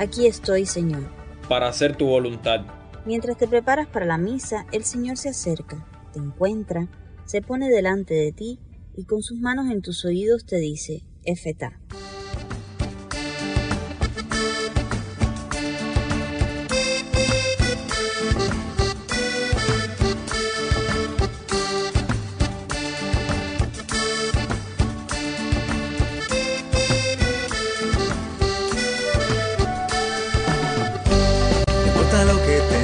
Aquí 0.00 0.26
estoy, 0.26 0.64
Señor. 0.66 1.02
Para 1.46 1.68
hacer 1.68 1.94
tu 1.94 2.06
voluntad. 2.06 2.62
Mientras 3.04 3.36
te 3.36 3.46
preparas 3.46 3.86
para 3.86 4.06
la 4.06 4.18
misa, 4.18 4.66
el 4.72 4.84
Señor 4.84 5.18
se 5.18 5.28
acerca, 5.28 5.86
te 6.12 6.18
encuentra, 6.18 6.88
se 7.26 7.42
pone 7.42 7.68
delante 7.68 8.14
de 8.14 8.32
ti 8.32 8.58
y 8.96 9.04
con 9.04 9.22
sus 9.22 9.38
manos 9.38 9.70
en 9.70 9.82
tus 9.82 10.04
oídos 10.04 10.46
te 10.46 10.56
dice, 10.56 11.04
Efetá. 11.24 11.78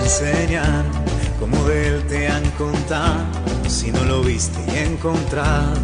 Enseñan, 0.06 0.84
como 1.40 1.56
de 1.64 1.88
él 1.88 2.06
te 2.06 2.28
han 2.28 2.44
contado, 2.52 3.24
si 3.68 3.90
no 3.90 4.04
lo 4.04 4.22
viste 4.22 4.58
y 4.72 4.78
encontrado. 4.78 5.74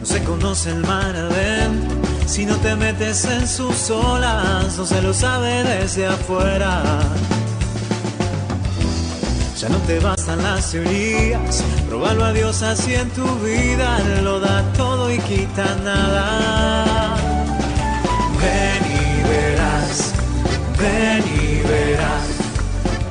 No 0.00 0.06
se 0.06 0.22
conoce 0.22 0.70
el 0.70 0.82
mar 0.86 1.14
adentro, 1.16 1.98
si 2.26 2.46
no 2.46 2.56
te 2.58 2.76
metes 2.76 3.24
en 3.24 3.48
sus 3.48 3.90
olas, 3.90 4.76
no 4.78 4.86
se 4.86 5.02
lo 5.02 5.12
sabe 5.12 5.64
desde 5.64 6.06
afuera. 6.06 7.00
Ya 9.58 9.68
no 9.68 9.78
te 9.78 9.98
bastan 9.98 10.42
las 10.44 10.70
teorías, 10.70 11.64
probalo 11.88 12.24
a 12.24 12.32
Dios 12.32 12.62
así 12.62 12.94
en 12.94 13.10
tu 13.10 13.26
vida, 13.40 13.98
lo 14.22 14.38
da 14.38 14.62
todo 14.76 15.12
y 15.12 15.18
quita 15.18 15.66
nada. 15.84 17.16
Ven 18.40 18.82
y 19.00 19.28
verás 19.28 20.21
ven 20.82 21.24
y 21.24 21.62
verás. 21.66 22.26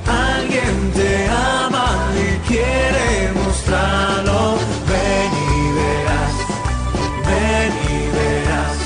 Alguien 0.05 0.91
te 0.93 1.27
ama 1.27 2.11
y 2.15 2.27
quiere 2.47 3.31
mostrarlo. 3.33 4.57
Ven 4.91 5.31
y 5.49 5.61
verás, 5.79 6.35
ven 7.27 7.73
y 7.89 7.97
verás 8.19 8.77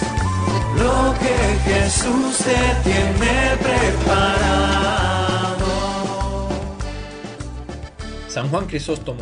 lo 0.77 0.97
que 1.21 1.37
Jesús 1.69 2.37
te 2.37 2.61
tiene 2.83 3.35
preparado. 3.65 4.45
San 8.27 8.49
Juan 8.49 8.67
Crisóstomo 8.67 9.21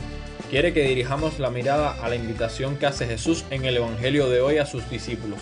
quiere 0.49 0.73
que 0.73 0.81
dirijamos 0.81 1.39
la 1.39 1.49
mirada 1.49 2.03
a 2.03 2.09
la 2.09 2.15
invitación 2.15 2.77
que 2.77 2.85
hace 2.85 3.07
Jesús 3.07 3.45
en 3.49 3.65
el 3.65 3.77
Evangelio 3.77 4.29
de 4.29 4.41
hoy 4.41 4.57
a 4.57 4.65
sus 4.65 4.89
discípulos. 4.89 5.39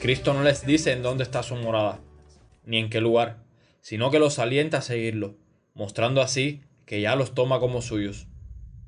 Cristo 0.00 0.32
no 0.32 0.42
les 0.42 0.64
dice 0.64 0.92
en 0.92 1.02
dónde 1.02 1.24
está 1.24 1.42
su 1.42 1.56
morada, 1.56 1.98
ni 2.64 2.78
en 2.78 2.90
qué 2.90 3.00
lugar, 3.00 3.44
sino 3.80 4.10
que 4.10 4.18
los 4.18 4.38
alienta 4.38 4.78
a 4.78 4.82
seguirlo, 4.82 5.36
mostrando 5.74 6.20
así 6.22 6.60
que 6.86 7.00
ya 7.00 7.16
los 7.16 7.34
toma 7.34 7.60
como 7.60 7.82
suyos. 7.82 8.26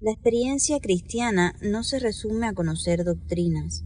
La 0.01 0.11
experiencia 0.11 0.81
cristiana 0.81 1.55
no 1.61 1.84
se 1.84 2.01
resume 2.01 2.48
a 2.48 2.55
conocer 2.55 3.05
doctrinas, 3.05 3.84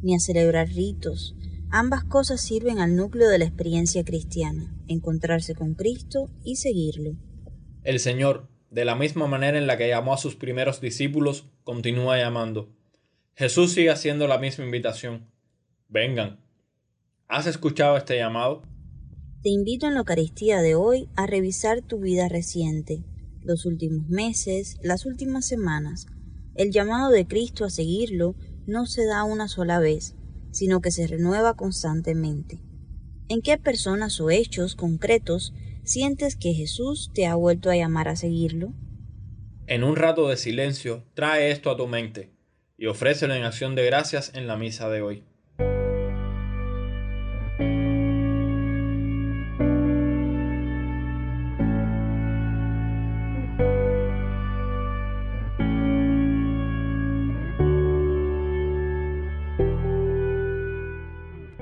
ni 0.00 0.14
a 0.14 0.20
celebrar 0.20 0.68
ritos. 0.68 1.34
Ambas 1.70 2.04
cosas 2.04 2.40
sirven 2.40 2.78
al 2.78 2.94
núcleo 2.94 3.28
de 3.28 3.38
la 3.38 3.46
experiencia 3.46 4.04
cristiana, 4.04 4.72
encontrarse 4.86 5.56
con 5.56 5.74
Cristo 5.74 6.30
y 6.44 6.56
seguirlo. 6.56 7.16
El 7.82 7.98
Señor, 7.98 8.48
de 8.70 8.84
la 8.84 8.94
misma 8.94 9.26
manera 9.26 9.58
en 9.58 9.66
la 9.66 9.76
que 9.76 9.88
llamó 9.88 10.14
a 10.14 10.18
sus 10.18 10.36
primeros 10.36 10.80
discípulos, 10.80 11.46
continúa 11.64 12.18
llamando. 12.18 12.68
Jesús 13.34 13.72
sigue 13.72 13.90
haciendo 13.90 14.28
la 14.28 14.38
misma 14.38 14.64
invitación. 14.64 15.28
Vengan. 15.88 16.38
¿Has 17.26 17.48
escuchado 17.48 17.96
este 17.96 18.16
llamado? 18.16 18.62
Te 19.42 19.50
invito 19.50 19.86
en 19.86 19.94
la 19.94 20.00
Eucaristía 20.00 20.60
de 20.60 20.74
hoy 20.74 21.08
a 21.14 21.26
revisar 21.26 21.82
tu 21.82 22.00
vida 22.00 22.28
reciente, 22.28 23.04
los 23.42 23.64
últimos 23.64 24.08
meses, 24.08 24.76
las 24.82 25.06
últimas 25.06 25.46
semanas. 25.46 26.06
El 26.54 26.72
llamado 26.72 27.10
de 27.10 27.26
Cristo 27.26 27.64
a 27.64 27.70
seguirlo 27.70 28.34
no 28.66 28.86
se 28.86 29.04
da 29.04 29.24
una 29.24 29.46
sola 29.46 29.78
vez, 29.78 30.16
sino 30.50 30.80
que 30.80 30.90
se 30.90 31.06
renueva 31.06 31.54
constantemente. 31.54 32.60
¿En 33.28 33.42
qué 33.42 33.58
personas 33.58 34.20
o 34.20 34.30
hechos 34.30 34.74
concretos 34.74 35.52
sientes 35.84 36.34
que 36.34 36.54
Jesús 36.54 37.10
te 37.14 37.26
ha 37.26 37.34
vuelto 37.34 37.70
a 37.70 37.76
llamar 37.76 38.08
a 38.08 38.16
seguirlo? 38.16 38.72
En 39.68 39.84
un 39.84 39.96
rato 39.96 40.28
de 40.28 40.36
silencio, 40.36 41.04
trae 41.14 41.50
esto 41.50 41.70
a 41.70 41.76
tu 41.76 41.86
mente 41.86 42.30
y 42.78 42.86
ofrécelo 42.86 43.34
en 43.34 43.44
acción 43.44 43.74
de 43.74 43.84
gracias 43.84 44.32
en 44.34 44.46
la 44.46 44.56
misa 44.56 44.88
de 44.88 45.02
hoy. 45.02 45.24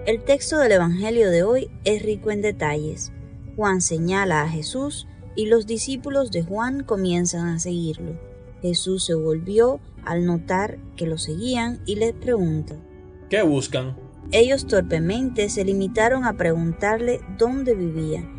El 0.06 0.22
texto 0.22 0.58
del 0.58 0.72
Evangelio 0.72 1.30
de 1.30 1.44
hoy 1.44 1.70
es 1.84 2.02
rico 2.02 2.30
en 2.30 2.42
detalles. 2.42 3.10
Juan 3.56 3.80
señala 3.80 4.42
a 4.42 4.48
Jesús 4.50 5.08
y 5.34 5.46
los 5.46 5.66
discípulos 5.66 6.30
de 6.30 6.42
Juan 6.42 6.82
comienzan 6.82 7.48
a 7.48 7.58
seguirlo. 7.58 8.20
Jesús 8.60 9.06
se 9.06 9.14
volvió 9.14 9.80
al 10.04 10.26
notar 10.26 10.76
que 10.96 11.06
lo 11.06 11.16
seguían 11.16 11.80
y 11.86 11.96
les 11.96 12.12
pregunta, 12.12 12.76
¿Qué 13.30 13.40
buscan? 13.40 13.96
Ellos 14.30 14.66
torpemente 14.66 15.48
se 15.48 15.64
limitaron 15.64 16.24
a 16.24 16.34
preguntarle 16.34 17.22
dónde 17.38 17.74
vivía. 17.74 18.30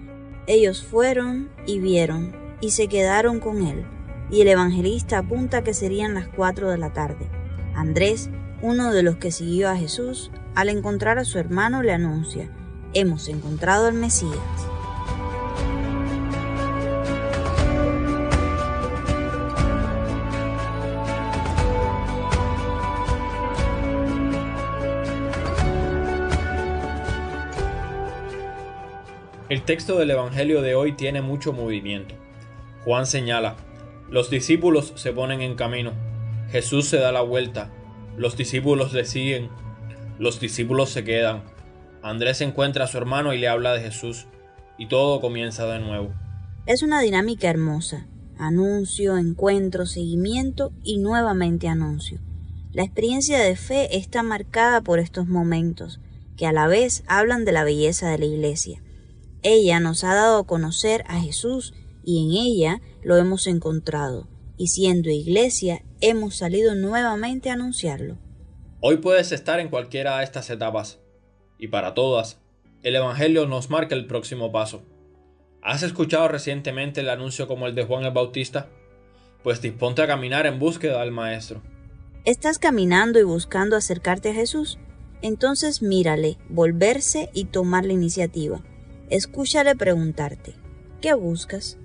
Ellos 0.45 0.83
fueron 0.83 1.49
y 1.65 1.79
vieron 1.79 2.35
y 2.61 2.71
se 2.71 2.87
quedaron 2.87 3.39
con 3.39 3.65
él. 3.65 3.87
Y 4.29 4.41
el 4.41 4.49
evangelista 4.49 5.17
apunta 5.17 5.63
que 5.63 5.73
serían 5.73 6.13
las 6.13 6.27
cuatro 6.27 6.69
de 6.69 6.77
la 6.77 6.93
tarde. 6.93 7.27
Andrés, 7.73 8.29
uno 8.61 8.93
de 8.93 9.01
los 9.01 9.15
que 9.15 9.31
siguió 9.31 9.67
a 9.67 9.75
Jesús, 9.75 10.29
al 10.55 10.69
encontrar 10.69 11.19
a 11.19 11.25
su 11.25 11.38
hermano 11.38 11.83
le 11.83 11.91
anuncia, 11.91 12.49
hemos 12.93 13.27
encontrado 13.27 13.88
al 13.88 13.93
Mesías. 13.93 14.39
El 29.49 29.61
texto 29.61 29.99
del 29.99 30.09
Evangelio 30.09 30.61
de 30.61 30.73
hoy 30.73 30.93
tiene 30.93 31.22
mucho 31.22 31.53
movimiento. 31.53 32.16
Juan 32.83 33.05
señala, 33.05 33.55
los 34.09 34.29
discípulos 34.29 34.93
se 34.95 35.11
ponen 35.11 35.41
en 35.41 35.55
camino, 35.55 35.91
Jesús 36.49 36.87
se 36.87 36.97
da 36.97 37.11
la 37.11 37.22
vuelta, 37.22 37.72
los 38.16 38.37
discípulos 38.37 38.93
le 38.93 39.05
siguen 39.05 39.49
los 40.19 40.39
discípulos 40.39 40.89
se 40.89 41.03
quedan. 41.03 41.43
Andrés 42.01 42.41
encuentra 42.41 42.85
a 42.85 42.87
su 42.87 42.97
hermano 42.97 43.33
y 43.33 43.39
le 43.39 43.47
habla 43.47 43.73
de 43.73 43.81
Jesús, 43.81 44.27
y 44.77 44.87
todo 44.87 45.21
comienza 45.21 45.65
de 45.65 45.79
nuevo. 45.79 46.13
Es 46.65 46.83
una 46.83 47.01
dinámica 47.01 47.49
hermosa. 47.49 48.07
Anuncio, 48.37 49.17
encuentro, 49.17 49.85
seguimiento 49.85 50.73
y 50.83 50.97
nuevamente 50.97 51.67
anuncio. 51.67 52.19
La 52.73 52.83
experiencia 52.83 53.39
de 53.39 53.55
fe 53.55 53.97
está 53.97 54.23
marcada 54.23 54.81
por 54.81 54.99
estos 54.99 55.27
momentos, 55.27 56.01
que 56.35 56.45
a 56.45 56.51
la 56.51 56.67
vez 56.67 57.03
hablan 57.07 57.45
de 57.45 57.53
la 57.53 57.63
belleza 57.63 58.09
de 58.09 58.17
la 58.17 58.25
Iglesia. 58.25 58.81
Ella 59.43 59.79
nos 59.79 60.03
ha 60.03 60.13
dado 60.13 60.39
a 60.39 60.45
conocer 60.47 61.03
a 61.07 61.21
Jesús 61.21 61.73
y 62.03 62.25
en 62.25 62.31
ella 62.31 62.81
lo 63.03 63.15
hemos 63.17 63.47
encontrado, 63.47 64.27
y 64.57 64.67
siendo 64.67 65.09
Iglesia 65.09 65.84
hemos 66.01 66.35
salido 66.35 66.75
nuevamente 66.75 67.49
a 67.49 67.53
anunciarlo. 67.53 68.17
Hoy 68.87 68.97
puedes 68.97 69.32
estar 69.32 69.59
en 69.59 69.70
cualquiera 69.70 70.20
de 70.20 70.23
estas 70.23 70.47
etapas, 70.52 70.99
y 71.58 71.70
para 71.70 71.96
todas, 71.96 72.40
el 72.84 72.96
Evangelio 72.96 73.47
nos 73.47 73.72
marca 73.72 73.96
el 73.96 74.05
próximo 74.05 74.52
paso. 74.52 74.84
¿Has 75.64 75.82
escuchado 75.82 76.28
recientemente 76.28 77.02
el 77.02 77.09
anuncio 77.09 77.47
como 77.47 77.66
el 77.66 77.73
de 77.73 77.84
Juan 77.84 78.05
el 78.05 78.11
Bautista? 78.11 78.70
Pues 79.41 79.59
disponte 79.59 80.03
a 80.03 80.08
caminar 80.08 80.46
en 80.46 80.59
búsqueda 80.59 80.99
del 80.99 81.09
Maestro. 81.09 81.64
¿Estás 82.26 82.59
caminando 82.59 83.17
y 83.17 83.23
buscando 83.23 83.76
acercarte 83.76 84.29
a 84.29 84.34
Jesús? 84.35 84.78
Entonces 85.23 85.81
mírale, 85.81 86.38
volverse 86.49 87.31
y 87.34 87.46
tomar 87.46 87.85
la 87.85 87.93
iniciativa. 87.93 88.61
Escúchale 89.09 89.76
preguntarte, 89.76 90.53
¿qué 91.02 91.16
buscas? 91.16 91.79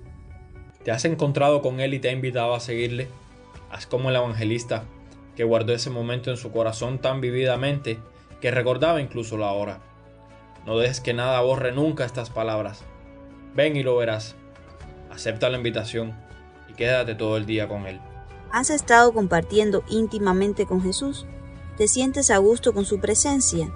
¿Te 0.83 0.91
has 0.91 1.03
encontrado 1.05 1.63
con 1.63 1.79
Él 1.79 1.95
y 1.95 1.99
te 1.99 2.09
ha 2.09 2.13
invitado 2.13 2.53
a 2.53 2.59
seguirle? 2.59 3.07
Haz 3.71 3.87
como 3.87 4.11
el 4.11 4.17
evangelista 4.17 4.83
que 5.35 5.43
guardó 5.43 5.73
ese 5.73 5.89
momento 5.89 6.29
en 6.29 6.37
su 6.37 6.51
corazón 6.51 6.99
tan 6.99 7.21
vividamente 7.21 7.99
que 8.41 8.51
recordaba 8.51 9.01
incluso 9.01 9.37
la 9.37 9.51
hora. 9.51 9.79
No 10.65 10.77
dejes 10.77 11.01
que 11.01 11.13
nada 11.13 11.41
borre 11.41 11.71
nunca 11.71 12.05
estas 12.05 12.29
palabras. 12.29 12.83
Ven 13.55 13.75
y 13.75 13.83
lo 13.83 13.97
verás. 13.97 14.35
Acepta 15.09 15.49
la 15.49 15.57
invitación 15.57 16.15
y 16.69 16.73
quédate 16.73 17.15
todo 17.15 17.37
el 17.37 17.45
día 17.45 17.67
con 17.67 17.87
Él. 17.87 17.99
¿Has 18.51 18.69
estado 18.69 19.13
compartiendo 19.13 19.83
íntimamente 19.89 20.65
con 20.65 20.81
Jesús? 20.81 21.25
¿Te 21.77 21.87
sientes 21.87 22.29
a 22.29 22.37
gusto 22.37 22.73
con 22.73 22.85
su 22.85 22.99
presencia? 22.99 23.71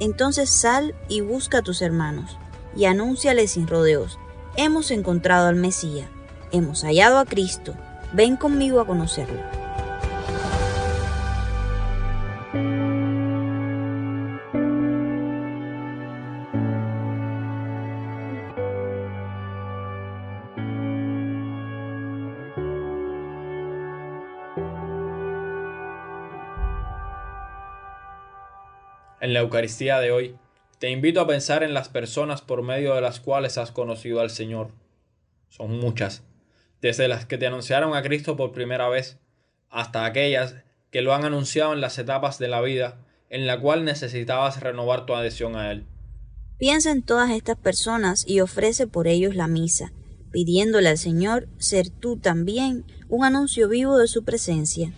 Entonces 0.00 0.50
sal 0.50 0.94
y 1.08 1.20
busca 1.20 1.58
a 1.58 1.62
tus 1.62 1.82
hermanos 1.82 2.38
y 2.74 2.86
anúnciales 2.86 3.52
sin 3.52 3.68
rodeos. 3.68 4.18
Hemos 4.56 4.90
encontrado 4.90 5.48
al 5.48 5.56
Mesías, 5.56 6.08
hemos 6.52 6.82
hallado 6.82 7.18
a 7.18 7.24
Cristo, 7.24 7.74
ven 8.12 8.36
conmigo 8.36 8.80
a 8.80 8.86
conocerlo. 8.86 9.40
En 29.24 29.32
la 29.32 29.40
Eucaristía 29.40 30.00
de 30.00 30.12
hoy, 30.12 30.36
te 30.78 30.90
invito 30.90 31.18
a 31.18 31.26
pensar 31.26 31.62
en 31.62 31.72
las 31.72 31.88
personas 31.88 32.42
por 32.42 32.60
medio 32.60 32.94
de 32.94 33.00
las 33.00 33.20
cuales 33.20 33.56
has 33.56 33.70
conocido 33.70 34.20
al 34.20 34.28
Señor. 34.28 34.72
Son 35.48 35.78
muchas, 35.78 36.24
desde 36.82 37.08
las 37.08 37.24
que 37.24 37.38
te 37.38 37.46
anunciaron 37.46 37.96
a 37.96 38.02
Cristo 38.02 38.36
por 38.36 38.52
primera 38.52 38.86
vez, 38.90 39.16
hasta 39.70 40.04
aquellas 40.04 40.56
que 40.90 41.00
lo 41.00 41.14
han 41.14 41.24
anunciado 41.24 41.72
en 41.72 41.80
las 41.80 41.98
etapas 41.98 42.38
de 42.38 42.48
la 42.48 42.60
vida 42.60 42.98
en 43.30 43.46
la 43.46 43.58
cual 43.58 43.86
necesitabas 43.86 44.60
renovar 44.60 45.06
tu 45.06 45.14
adhesión 45.14 45.56
a 45.56 45.72
Él. 45.72 45.86
Piensa 46.58 46.90
en 46.90 47.00
todas 47.00 47.30
estas 47.30 47.56
personas 47.56 48.28
y 48.28 48.40
ofrece 48.40 48.86
por 48.86 49.08
ellos 49.08 49.34
la 49.34 49.48
misa, 49.48 49.94
pidiéndole 50.32 50.90
al 50.90 50.98
Señor 50.98 51.48
ser 51.56 51.88
tú 51.88 52.18
también 52.18 52.84
un 53.08 53.24
anuncio 53.24 53.70
vivo 53.70 53.96
de 53.96 54.06
su 54.06 54.22
presencia. 54.22 54.92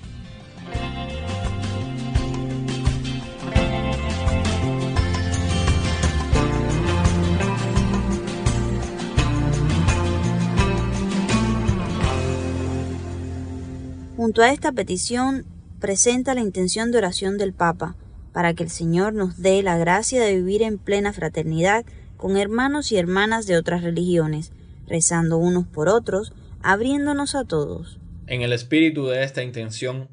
Junto 14.16 14.40
a 14.40 14.50
esta 14.50 14.72
petición 14.72 15.44
presenta 15.78 16.34
la 16.34 16.40
intención 16.40 16.90
de 16.90 16.96
oración 16.96 17.36
del 17.36 17.52
Papa, 17.52 17.96
para 18.32 18.54
que 18.54 18.62
el 18.62 18.70
Señor 18.70 19.12
nos 19.12 19.42
dé 19.42 19.62
la 19.62 19.76
gracia 19.76 20.22
de 20.22 20.36
vivir 20.36 20.62
en 20.62 20.78
plena 20.78 21.12
fraternidad 21.12 21.84
con 22.16 22.38
hermanos 22.38 22.92
y 22.92 22.96
hermanas 22.96 23.46
de 23.46 23.58
otras 23.58 23.82
religiones, 23.82 24.52
rezando 24.86 25.36
unos 25.36 25.66
por 25.66 25.90
otros, 25.90 26.32
abriéndonos 26.62 27.34
a 27.34 27.44
todos. 27.44 27.98
En 28.26 28.40
el 28.40 28.54
espíritu 28.54 29.06
de 29.06 29.22
esta 29.22 29.42
intención, 29.42 30.08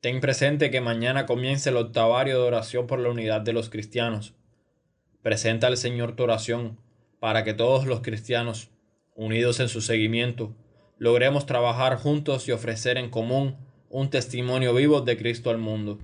ten 0.00 0.20
presente 0.20 0.70
que 0.70 0.80
mañana 0.80 1.26
comienza 1.26 1.70
el 1.70 1.76
octavario 1.76 2.40
de 2.40 2.46
oración 2.46 2.86
por 2.86 3.00
la 3.00 3.10
unidad 3.10 3.40
de 3.40 3.52
los 3.52 3.68
cristianos. 3.68 4.32
Presenta 5.22 5.66
al 5.66 5.76
Señor 5.76 6.14
tu 6.14 6.22
oración 6.22 6.78
para 7.18 7.42
que 7.42 7.52
todos 7.52 7.84
los 7.86 8.00
cristianos, 8.00 8.70
unidos 9.16 9.58
en 9.58 9.68
su 9.68 9.80
seguimiento, 9.80 10.54
logremos 11.00 11.46
trabajar 11.46 11.96
juntos 11.96 12.46
y 12.46 12.52
ofrecer 12.52 12.98
en 12.98 13.10
común 13.10 13.56
un 13.88 14.10
testimonio 14.10 14.72
vivo 14.74 15.00
de 15.00 15.16
Cristo 15.16 15.50
al 15.50 15.58
mundo. 15.58 15.98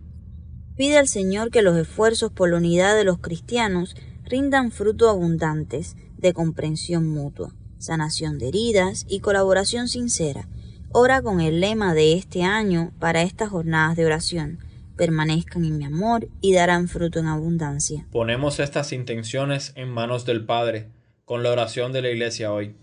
Pide 0.74 0.96
al 0.96 1.06
Señor 1.06 1.50
que 1.50 1.62
los 1.62 1.76
esfuerzos 1.76 2.32
por 2.32 2.50
la 2.50 2.56
unidad 2.56 2.96
de 2.96 3.04
los 3.04 3.18
cristianos 3.18 3.94
rindan 4.24 4.72
fruto 4.72 5.08
abundantes 5.08 5.96
de 6.16 6.32
comprensión 6.32 7.06
mutua, 7.06 7.54
sanación 7.78 8.38
de 8.38 8.48
heridas 8.48 9.04
y 9.06 9.20
colaboración 9.20 9.86
sincera. 9.86 10.48
Ora 10.92 11.20
con 11.20 11.42
el 11.42 11.60
lema 11.60 11.92
de 11.92 12.14
este 12.14 12.42
año 12.42 12.92
para 12.98 13.22
estas 13.22 13.50
jornadas 13.50 13.96
de 13.96 14.06
oración. 14.06 14.60
Permanezcan 14.96 15.66
en 15.66 15.76
mi 15.76 15.84
amor 15.84 16.28
y 16.40 16.54
darán 16.54 16.88
fruto 16.88 17.18
en 17.18 17.26
abundancia. 17.26 18.06
Ponemos 18.10 18.60
estas 18.60 18.92
intenciones 18.92 19.72
en 19.76 19.90
manos 19.90 20.24
del 20.24 20.46
Padre 20.46 20.88
con 21.26 21.42
la 21.42 21.52
oración 21.52 21.92
de 21.92 22.00
la 22.00 22.08
Iglesia 22.08 22.50
hoy. 22.50 22.74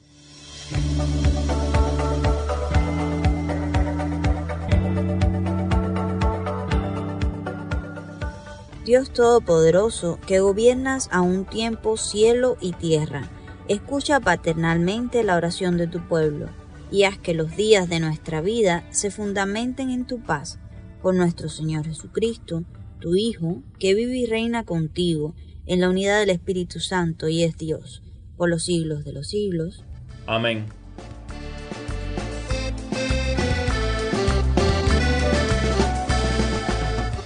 Dios 8.85 9.13
Todopoderoso, 9.13 10.19
que 10.27 10.41
gobiernas 10.41 11.07
a 11.12 11.21
un 11.21 11.45
tiempo 11.45 11.95
cielo 11.95 12.57
y 12.59 12.74
tierra, 12.74 13.30
escucha 13.69 14.19
paternalmente 14.19 15.24
la 15.24 15.38
oración 15.38 15.77
de 15.77 15.88
tu 15.88 16.06
pueblo, 16.06 16.50
y 16.91 17.03
haz 17.03 17.18
que 17.18 17.33
los 17.33 17.56
días 17.56 17.88
de 17.88 18.01
nuestra 18.01 18.41
vida 18.41 18.85
se 18.91 19.09
fundamenten 19.09 19.89
en 19.89 20.06
tu 20.06 20.21
paz, 20.21 20.59
por 21.01 21.15
nuestro 21.15 21.47
Señor 21.47 21.85
Jesucristo, 21.85 22.65
tu 23.00 23.15
Hijo, 23.15 23.63
que 23.80 23.94
vive 23.94 24.18
y 24.18 24.25
reina 24.25 24.65
contigo, 24.65 25.33
en 25.65 25.80
la 25.80 25.89
unidad 25.89 26.19
del 26.19 26.31
Espíritu 26.31 26.81
Santo 26.81 27.30
y 27.30 27.44
es 27.44 27.57
Dios, 27.57 28.03
por 28.35 28.50
los 28.50 28.65
siglos 28.65 29.06
de 29.06 29.13
los 29.13 29.30
siglos. 29.30 29.85
Amén. 30.27 30.65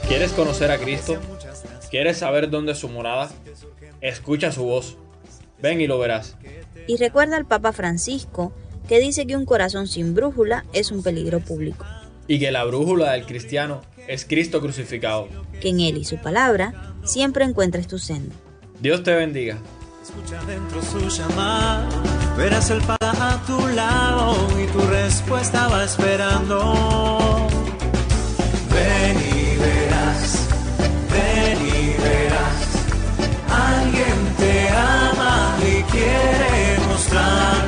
¿Quieres 0.08 0.32
conocer 0.34 0.72
a 0.72 0.78
Cristo? 0.78 1.20
¿Quieres 1.90 2.18
saber 2.18 2.50
dónde 2.50 2.74
es 2.74 2.80
su 2.80 2.90
morada? 2.90 3.30
Escucha 4.02 4.52
su 4.52 4.64
voz. 4.64 4.98
Ven 5.62 5.82
y 5.82 5.88
lo 5.88 5.98
verás. 6.00 6.36
Y 6.88 6.98
recuerda 6.98 7.38
al 7.38 7.46
Papa 7.46 7.72
Francisco 7.72 8.54
que 8.88 9.00
dice 9.00 9.26
que 9.26 9.36
un 9.36 9.46
corazón 9.46 9.88
sin 9.88 10.14
brújula 10.14 10.66
es 10.74 10.92
un 10.92 11.04
peligro 11.04 11.40
público. 11.40 11.86
Y 12.28 12.40
que 12.40 12.52
la 12.52 12.64
brújula 12.64 13.14
del 13.14 13.26
cristiano 13.26 13.82
es 14.08 14.26
Cristo 14.26 14.62
crucificado. 14.62 15.28
Que 15.62 15.70
en 15.70 15.80
Él 15.80 15.98
y 15.98 16.06
su 16.06 16.18
palabra 16.18 16.96
siempre 17.04 17.46
encuentres 17.46 17.88
tu 17.88 18.00
senda. 18.00 18.36
Dios 18.80 19.04
te 19.04 19.16
bendiga. 19.16 19.58
Escucha 20.04 20.42
dentro 20.46 20.82
su 20.82 21.10
llamada, 21.10 21.86
verás 22.38 22.70
el 22.70 22.80
Padre 22.82 23.18
a 23.20 23.44
tu 23.46 23.68
lado 23.68 24.48
y 24.62 24.68
tu 24.72 24.80
respuesta 24.80 25.68
va 25.68 25.84
esperando. 25.84 27.48
Ven 28.72 29.37
quiere 35.98 36.78
mostrarlo. 36.88 37.67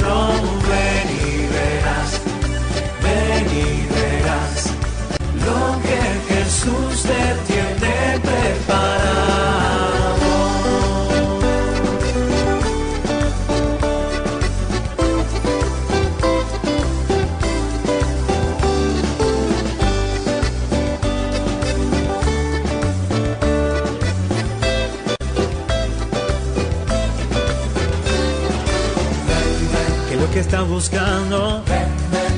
Buscando, 30.79 31.61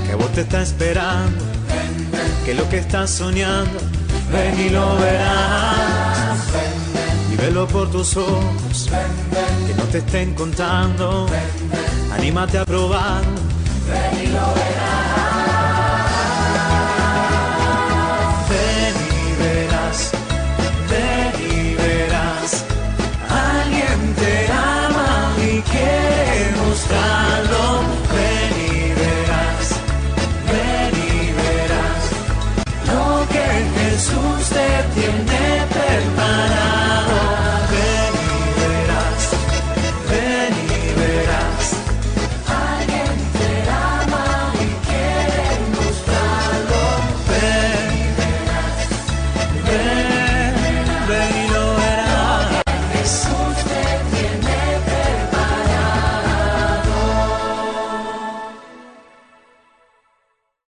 que 0.08 0.16
vos 0.16 0.32
te 0.32 0.42
estás 0.42 0.70
esperando, 0.70 1.46
que 2.44 2.56
lo 2.56 2.68
que 2.70 2.80
estás 2.80 3.12
soñando, 3.12 3.78
ven 4.34 4.60
y 4.60 4.70
lo 4.72 4.98
verás. 4.98 6.40
Vívelo 7.30 7.68
por 7.68 7.92
tus 7.92 8.18
ojos, 8.18 8.90
que 9.68 9.74
no 9.76 9.84
te 9.92 10.00
estén 10.00 10.34
contando, 10.34 11.28
anímate 12.12 12.58
a 12.58 12.66
probar, 12.66 13.22
ven 13.88 14.24
y 14.24 14.28
lo 14.34 14.48
verás. 14.56 15.11